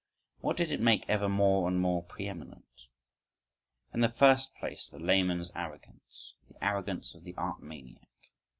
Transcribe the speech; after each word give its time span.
What 0.39 0.57
did 0.57 0.71
it 0.71 0.79
make 0.81 1.07
ever 1.07 1.29
more 1.29 1.67
and 1.67 1.79
more 1.79 2.01
pre 2.01 2.27
eminent?—In 2.27 3.99
the 3.99 4.09
first 4.09 4.51
place 4.55 4.89
the 4.89 4.97
layman's 4.97 5.51
arrogance, 5.55 6.33
the 6.49 6.57
arrogance 6.63 7.13
of 7.13 7.23
the 7.23 7.35
art 7.37 7.61
maniac. 7.61 8.09